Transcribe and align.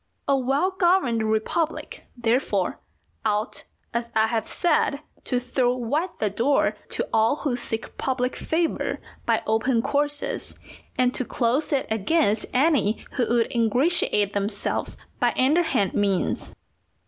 A 0.27 0.35
well 0.35 0.71
governed 0.71 1.21
republic, 1.21 2.05
therefore, 2.17 2.79
ought, 3.23 3.65
as 3.93 4.09
I 4.15 4.25
have 4.25 4.47
said, 4.47 5.01
to 5.25 5.39
throw 5.39 5.75
wide 5.75 6.09
the 6.19 6.31
door 6.31 6.75
to 6.89 7.07
all 7.13 7.35
who 7.35 7.55
seek 7.55 7.99
public 7.99 8.35
favour 8.35 8.97
by 9.27 9.43
open 9.45 9.83
courses, 9.83 10.55
and 10.97 11.13
to 11.13 11.23
close 11.23 11.71
it 11.71 11.85
against 11.91 12.47
any 12.51 13.05
who 13.11 13.27
would 13.29 13.53
ingratiate 13.53 14.33
themselves 14.33 14.97
by 15.19 15.35
underhand 15.37 15.93
means. 15.93 16.55